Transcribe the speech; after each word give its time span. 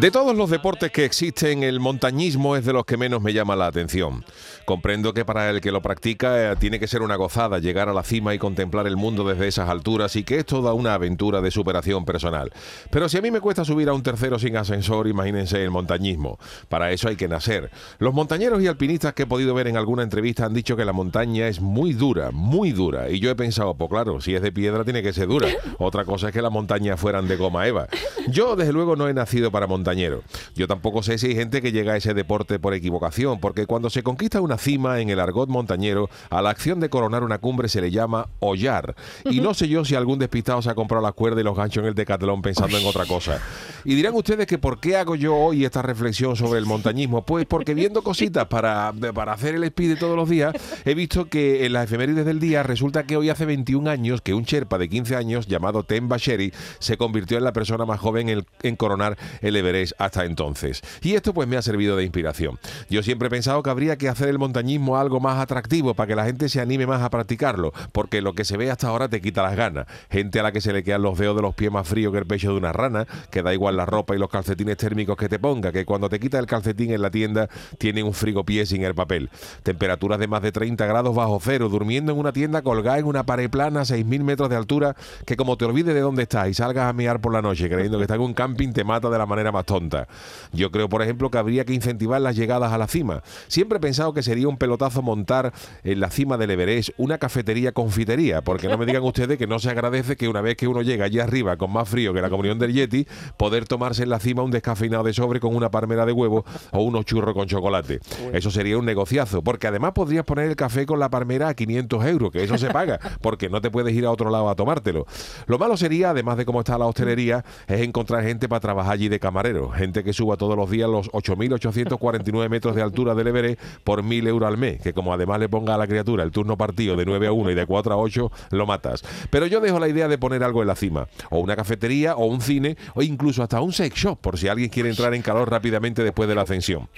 De 0.00 0.10
todos 0.10 0.36
los 0.36 0.50
deportes 0.50 0.90
que 0.90 1.04
existen, 1.04 1.62
el 1.62 1.78
montañismo 1.78 2.56
es 2.56 2.64
de 2.64 2.72
los 2.72 2.84
que 2.84 2.96
menos 2.96 3.22
me 3.22 3.32
llama 3.32 3.54
la 3.54 3.68
atención. 3.68 4.24
Comprendo 4.64 5.14
que 5.14 5.24
para 5.24 5.48
el 5.50 5.60
que 5.60 5.70
lo 5.70 5.82
practica 5.82 6.52
eh, 6.52 6.56
tiene 6.56 6.80
que 6.80 6.88
ser 6.88 7.02
una 7.02 7.14
gozada 7.14 7.60
llegar 7.60 7.88
a 7.88 7.94
la 7.94 8.02
cima 8.02 8.34
y 8.34 8.38
contemplar 8.40 8.88
el 8.88 8.96
mundo 8.96 9.22
desde 9.22 9.46
esas 9.46 9.68
alturas 9.68 10.16
y 10.16 10.24
que 10.24 10.38
es 10.38 10.46
toda 10.46 10.74
una 10.74 10.94
aventura 10.94 11.40
de 11.40 11.52
superación 11.52 12.04
personal. 12.04 12.50
Pero 12.90 13.08
si 13.08 13.18
a 13.18 13.22
mí 13.22 13.30
me 13.30 13.40
cuesta 13.40 13.64
subir 13.64 13.88
a 13.88 13.92
un 13.92 14.02
tercero 14.02 14.36
sin 14.40 14.56
ascensor, 14.56 15.06
imagínense 15.06 15.62
el 15.62 15.70
montañismo. 15.70 16.40
Para 16.68 16.90
eso 16.90 17.08
hay 17.08 17.14
que 17.14 17.28
nacer. 17.28 17.70
Los 18.00 18.14
montañeros 18.14 18.60
y 18.62 18.66
alpinistas 18.66 19.14
que 19.14 19.22
he 19.22 19.26
podido 19.26 19.54
ver 19.54 19.68
en 19.68 19.76
alguna 19.76 20.02
entrevista 20.02 20.44
han 20.44 20.54
dicho 20.54 20.76
que 20.76 20.84
la 20.84 20.92
montaña 20.92 21.46
es 21.46 21.60
muy 21.60 21.92
dura, 21.92 22.32
muy 22.32 22.72
dura. 22.72 23.10
Y 23.10 23.20
yo 23.20 23.30
he 23.30 23.36
pensado, 23.36 23.74
pues 23.74 23.90
claro, 23.90 24.20
si 24.20 24.34
es 24.34 24.42
de 24.42 24.50
piedra 24.50 24.82
tiene 24.82 25.04
que 25.04 25.12
ser 25.12 25.28
dura. 25.28 25.46
Otra 25.78 26.04
cosa 26.04 26.28
es 26.28 26.34
que 26.34 26.42
las 26.42 26.50
montañas 26.50 26.98
fueran 26.98 27.28
de 27.28 27.36
goma 27.36 27.68
eva. 27.68 27.86
Yo 28.26 28.56
desde 28.56 28.72
luego 28.72 28.96
no 28.96 29.08
he 29.08 29.14
nacido 29.14 29.52
para 29.52 29.68
montañero. 29.84 30.22
Yo 30.56 30.66
tampoco 30.66 31.02
sé 31.02 31.18
si 31.18 31.26
hay 31.26 31.34
gente 31.34 31.60
que 31.60 31.70
llega 31.70 31.92
a 31.92 31.96
ese 31.98 32.14
deporte 32.14 32.58
por 32.58 32.72
equivocación, 32.72 33.38
porque 33.38 33.66
cuando 33.66 33.90
se 33.90 34.02
conquista 34.02 34.40
una 34.40 34.56
cima 34.56 35.00
en 35.00 35.10
el 35.10 35.20
argot 35.20 35.50
montañero, 35.50 36.08
a 36.30 36.40
la 36.40 36.48
acción 36.50 36.80
de 36.80 36.88
coronar 36.88 37.22
una 37.22 37.38
cumbre 37.38 37.68
se 37.68 37.82
le 37.82 37.90
llama 37.90 38.28
hollar. 38.40 38.96
Y 39.24 39.40
no 39.40 39.52
sé 39.52 39.68
yo 39.68 39.84
si 39.84 39.94
algún 39.94 40.18
despistado 40.18 40.62
se 40.62 40.70
ha 40.70 40.74
comprado 40.74 41.02
las 41.02 41.12
cuerdas 41.12 41.42
y 41.42 41.44
los 41.44 41.54
ganchos 41.54 41.82
en 41.82 41.88
el 41.88 41.94
decatlón 41.94 42.40
pensando 42.40 42.78
en 42.78 42.86
otra 42.86 43.04
cosa. 43.04 43.42
Y 43.84 43.94
dirán 43.94 44.14
ustedes 44.14 44.46
que 44.46 44.56
por 44.56 44.80
qué 44.80 44.96
hago 44.96 45.16
yo 45.16 45.36
hoy 45.36 45.66
esta 45.66 45.82
reflexión 45.82 46.34
sobre 46.34 46.58
el 46.58 46.64
montañismo. 46.64 47.26
Pues 47.26 47.44
porque 47.44 47.74
viendo 47.74 48.02
cositas 48.02 48.46
para, 48.46 48.92
para 49.14 49.34
hacer 49.34 49.56
el 49.56 49.64
speed 49.64 49.90
de 49.90 49.96
todos 49.96 50.16
los 50.16 50.30
días, 50.30 50.54
he 50.86 50.94
visto 50.94 51.26
que 51.26 51.66
en 51.66 51.74
las 51.74 51.84
efemérides 51.84 52.24
del 52.24 52.40
día 52.40 52.62
resulta 52.62 53.04
que 53.04 53.18
hoy 53.18 53.28
hace 53.28 53.44
21 53.44 53.90
años 53.90 54.22
que 54.22 54.32
un 54.32 54.44
Sherpa 54.44 54.78
de 54.78 54.88
15 54.88 55.16
años 55.16 55.46
llamado 55.46 55.82
Tem 55.82 56.08
Basheri 56.08 56.52
se 56.78 56.96
convirtió 56.96 57.36
en 57.36 57.44
la 57.44 57.52
persona 57.52 57.84
más 57.84 58.00
joven 58.00 58.30
en, 58.30 58.46
en 58.62 58.76
coronar 58.76 59.18
el 59.42 59.56
Everest 59.56 59.73
hasta 59.98 60.24
entonces. 60.24 60.82
Y 61.02 61.14
esto 61.14 61.34
pues 61.34 61.48
me 61.48 61.56
ha 61.56 61.62
servido 61.62 61.96
de 61.96 62.04
inspiración. 62.04 62.58
Yo 62.88 63.02
siempre 63.02 63.28
he 63.28 63.30
pensado 63.30 63.62
que 63.62 63.70
habría 63.70 63.96
que 63.96 64.08
hacer 64.08 64.28
el 64.28 64.38
montañismo 64.38 64.96
algo 64.96 65.20
más 65.20 65.38
atractivo 65.38 65.94
para 65.94 66.06
que 66.06 66.16
la 66.16 66.24
gente 66.24 66.48
se 66.48 66.60
anime 66.60 66.86
más 66.86 67.02
a 67.02 67.10
practicarlo, 67.10 67.72
porque 67.92 68.20
lo 68.20 68.34
que 68.34 68.44
se 68.44 68.56
ve 68.56 68.70
hasta 68.70 68.88
ahora 68.88 69.08
te 69.08 69.20
quita 69.20 69.42
las 69.42 69.56
ganas. 69.56 69.86
Gente 70.10 70.40
a 70.40 70.42
la 70.42 70.52
que 70.52 70.60
se 70.60 70.72
le 70.72 70.82
quedan 70.82 71.02
los 71.02 71.18
dedos 71.18 71.36
de 71.36 71.42
los 71.42 71.54
pies 71.54 71.70
más 71.70 71.86
fríos 71.86 72.12
que 72.12 72.18
el 72.18 72.26
pecho 72.26 72.52
de 72.52 72.58
una 72.58 72.72
rana, 72.72 73.06
que 73.30 73.42
da 73.42 73.52
igual 73.52 73.76
la 73.76 73.86
ropa 73.86 74.14
y 74.14 74.18
los 74.18 74.28
calcetines 74.28 74.76
térmicos 74.76 75.16
que 75.16 75.28
te 75.28 75.38
ponga, 75.38 75.72
que 75.72 75.84
cuando 75.84 76.08
te 76.08 76.20
quita 76.20 76.38
el 76.38 76.46
calcetín 76.46 76.92
en 76.92 77.02
la 77.02 77.10
tienda 77.10 77.48
tiene 77.78 78.02
un 78.02 78.12
frigopié 78.12 78.66
sin 78.66 78.84
el 78.84 78.94
papel. 78.94 79.30
Temperaturas 79.62 80.18
de 80.18 80.28
más 80.28 80.42
de 80.42 80.52
30 80.52 80.86
grados 80.86 81.14
bajo 81.14 81.38
cero, 81.42 81.68
durmiendo 81.68 82.12
en 82.12 82.18
una 82.18 82.32
tienda 82.32 82.62
colgada 82.62 82.98
en 82.98 83.06
una 83.06 83.24
pared 83.24 83.50
plana 83.50 83.80
a 83.80 83.84
6.000 83.84 84.22
metros 84.22 84.50
de 84.50 84.56
altura, 84.56 84.96
que 85.26 85.36
como 85.36 85.56
te 85.56 85.64
olvides 85.64 85.94
de 85.94 86.00
dónde 86.00 86.22
estás 86.22 86.48
y 86.48 86.54
salgas 86.54 86.88
a 86.88 86.92
mear 86.92 87.20
por 87.20 87.32
la 87.32 87.42
noche 87.42 87.68
creyendo 87.68 87.98
que 87.98 88.04
estás 88.04 88.16
en 88.16 88.22
un 88.22 88.34
camping 88.34 88.72
te 88.72 88.84
mata 88.84 89.10
de 89.10 89.18
la 89.18 89.26
manera 89.26 89.52
más 89.52 89.64
tonta. 89.64 90.06
Yo 90.52 90.70
creo, 90.70 90.88
por 90.88 91.02
ejemplo, 91.02 91.30
que 91.30 91.38
habría 91.38 91.64
que 91.64 91.72
incentivar 91.72 92.20
las 92.20 92.36
llegadas 92.36 92.72
a 92.74 92.78
la 92.78 92.86
cima. 92.86 93.22
Siempre 93.48 93.78
he 93.78 93.80
pensado 93.80 94.12
que 94.12 94.22
sería 94.22 94.48
un 94.48 94.56
pelotazo 94.56 95.02
montar 95.02 95.52
en 95.82 96.00
la 96.00 96.10
cima 96.10 96.36
del 96.36 96.50
Everest 96.50 96.90
una 96.96 97.18
cafetería 97.18 97.72
confitería, 97.72 98.42
porque 98.42 98.68
no 98.68 98.78
me 98.78 98.86
digan 98.86 99.02
ustedes 99.02 99.38
que 99.38 99.46
no 99.46 99.58
se 99.58 99.70
agradece 99.70 100.16
que 100.16 100.28
una 100.28 100.40
vez 100.40 100.56
que 100.56 100.68
uno 100.68 100.82
llega 100.82 101.04
allí 101.06 101.18
arriba 101.18 101.56
con 101.56 101.72
más 101.72 101.88
frío 101.88 102.12
que 102.12 102.20
la 102.20 102.30
comunión 102.30 102.58
del 102.58 102.72
Yeti, 102.72 103.06
poder 103.36 103.66
tomarse 103.66 104.02
en 104.02 104.10
la 104.10 104.18
cima 104.18 104.42
un 104.42 104.50
descafeinado 104.50 105.04
de 105.04 105.12
sobre 105.12 105.40
con 105.40 105.54
una 105.54 105.70
palmera 105.70 106.06
de 106.06 106.12
huevo 106.12 106.44
o 106.72 106.82
unos 106.82 107.04
churros 107.04 107.34
con 107.34 107.46
chocolate. 107.46 108.00
Eso 108.32 108.50
sería 108.50 108.78
un 108.78 108.84
negociazo, 108.84 109.42
porque 109.42 109.66
además 109.66 109.92
podrías 109.92 110.24
poner 110.24 110.48
el 110.48 110.56
café 110.56 110.86
con 110.86 110.98
la 110.98 111.10
palmera 111.10 111.48
a 111.48 111.54
500 111.54 112.04
euros, 112.06 112.30
que 112.30 112.42
eso 112.42 112.58
se 112.58 112.70
paga, 112.70 112.98
porque 113.20 113.48
no 113.48 113.60
te 113.60 113.70
puedes 113.70 113.94
ir 113.94 114.06
a 114.06 114.10
otro 114.10 114.30
lado 114.30 114.48
a 114.48 114.54
tomártelo. 114.54 115.06
Lo 115.46 115.58
malo 115.58 115.76
sería, 115.76 116.10
además 116.10 116.36
de 116.36 116.44
cómo 116.44 116.60
está 116.60 116.78
la 116.78 116.86
hostelería, 116.86 117.44
es 117.66 117.80
encontrar 117.80 118.24
gente 118.24 118.48
para 118.48 118.60
trabajar 118.60 118.92
allí 118.92 119.08
de 119.08 119.20
camarero, 119.20 119.70
gente 119.70 120.02
que 120.04 120.12
suba 120.12 120.36
todos 120.36 120.56
los 120.56 120.70
días 120.70 120.88
los 120.88 121.10
8.849 121.10 122.48
metros 122.48 122.63
de 122.72 122.82
altura 122.82 123.14
del 123.14 123.26
Everest 123.26 123.60
por 123.82 124.02
1.000 124.02 124.28
euros 124.28 124.48
al 124.48 124.56
mes, 124.56 124.80
que 124.80 124.92
como 124.92 125.12
además 125.12 125.40
le 125.40 125.48
ponga 125.48 125.74
a 125.74 125.78
la 125.78 125.86
criatura 125.86 126.22
el 126.22 126.30
turno 126.30 126.56
partido 126.56 126.96
de 126.96 127.04
9 127.04 127.26
a 127.26 127.32
1 127.32 127.50
y 127.50 127.54
de 127.54 127.66
4 127.66 127.92
a 127.92 127.96
8, 127.96 128.32
lo 128.50 128.66
matas. 128.66 129.02
Pero 129.30 129.46
yo 129.46 129.60
dejo 129.60 129.78
la 129.78 129.88
idea 129.88 130.08
de 130.08 130.18
poner 130.18 130.42
algo 130.44 130.62
en 130.62 130.68
la 130.68 130.76
cima, 130.76 131.08
o 131.30 131.38
una 131.38 131.56
cafetería, 131.56 132.16
o 132.16 132.26
un 132.26 132.40
cine, 132.40 132.76
o 132.94 133.02
incluso 133.02 133.42
hasta 133.42 133.60
un 133.60 133.72
sex 133.72 133.94
shop, 133.96 134.18
por 134.20 134.38
si 134.38 134.48
alguien 134.48 134.70
quiere 134.70 134.90
entrar 134.90 135.14
en 135.14 135.22
calor 135.22 135.50
rápidamente 135.50 136.04
después 136.04 136.28
de 136.28 136.34
la 136.34 136.42
ascensión. 136.42 136.88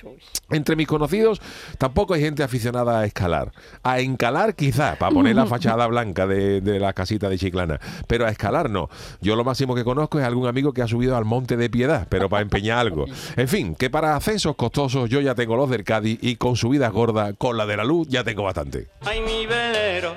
Entre 0.51 0.77
mis 0.77 0.87
conocidos, 0.87 1.41
tampoco 1.79 2.15
hay 2.15 2.21
gente 2.21 2.43
aficionada 2.43 3.01
a 3.01 3.05
escalar. 3.05 3.53
A 3.83 4.01
encalar 4.01 4.55
quizá, 4.55 4.97
para 4.97 5.13
poner 5.13 5.35
la 5.35 5.47
fachada 5.47 5.87
blanca 5.87 6.27
de, 6.27 6.61
de 6.61 6.79
la 6.79 6.93
casita 6.93 7.29
de 7.29 7.39
Chiclana, 7.39 7.81
pero 8.07 8.27
a 8.27 8.31
escalar 8.31 8.71
no. 8.71 8.89
Yo 9.21 9.37
lo 9.37 9.45
máximo 9.45 9.75
que 9.75 9.85
conozco 9.85 10.19
es 10.19 10.25
algún 10.25 10.47
amigo 10.47 10.73
que 10.73 10.83
ha 10.83 10.89
subido 10.89 11.17
al 11.17 11.25
Monte 11.25 11.57
de 11.57 11.71
Piedad, 11.71 12.07
pero 12.09 12.29
para 12.29 12.43
empeñar 12.43 12.79
algo. 12.79 13.07
En 13.37 13.49
fin, 13.49 13.75
que 13.75 13.91
para 13.91 14.17
ascensos 14.17 14.57
costosos 14.57 15.11
yo 15.11 15.21
ya 15.21 15.35
tengo 15.35 15.56
los 15.57 15.71
del 15.71 15.85
Cádiz 15.85 16.19
y 16.23 16.37
con 16.37 16.57
subidas 16.57 16.93
gordas, 16.93 17.35
con 17.39 17.57
la 17.57 17.67
de 17.67 17.77
la 17.77 17.85
luz, 17.85 18.09
ya 18.09 18.25
tengo 18.25 18.43
bastante. 18.43 18.89
Ay, 19.03 19.21
mi 19.21 19.47
velero, 19.47 20.15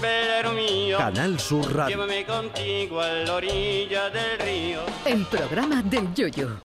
velero 0.00 0.52
mío, 0.52 0.98
Canal 0.98 1.38
Sur 1.40 1.74
Radio. 1.74 1.96
llévame 1.96 2.24
contigo 2.24 3.00
a 3.00 3.08
la 3.08 3.34
orilla 3.34 4.10
del 4.10 4.38
río. 4.38 4.80
El 5.04 5.24
programa 5.26 5.82
del 5.82 6.12
Yoyo. 6.14 6.58